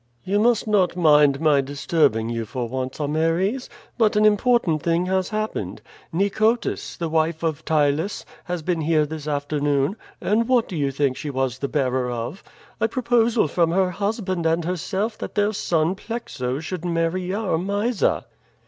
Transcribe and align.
"You 0.23 0.39
must 0.39 0.65
not 0.65 0.95
mind 0.95 1.39
my 1.39 1.61
disturbing 1.61 2.27
you 2.27 2.43
for 2.43 2.67
once, 2.67 2.99
Ameres; 2.99 3.69
but 3.99 4.15
an 4.15 4.25
important 4.25 4.81
thing 4.81 5.05
has 5.05 5.29
happened. 5.29 5.79
Nicotis, 6.11 6.97
the 6.97 7.07
wife 7.07 7.43
of 7.43 7.63
Ptylus, 7.65 8.25
has 8.45 8.63
been 8.63 8.81
here 8.81 9.05
this 9.05 9.27
afternoon, 9.27 9.95
and 10.19 10.47
what 10.47 10.67
do 10.67 10.75
you 10.75 10.89
think 10.89 11.17
she 11.17 11.29
was 11.29 11.59
the 11.59 11.67
bearer 11.67 12.09
of 12.09 12.43
a 12.79 12.87
proposal 12.87 13.47
from 13.47 13.69
her 13.69 13.91
husband 13.91 14.47
and 14.47 14.65
herself 14.65 15.19
that 15.19 15.35
their 15.35 15.53
son 15.53 15.93
Plexo 15.93 16.59
should 16.59 16.83
marry 16.83 17.31
our 17.31 17.59
Mysa." 17.59 18.25